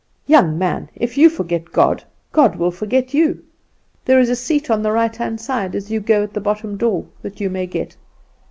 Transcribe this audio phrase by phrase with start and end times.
[0.25, 3.43] Young man, if you forget God, God will forget you.
[4.05, 6.75] There is a seat on the right hand side as you go at the bottom
[6.75, 7.95] door that you may get.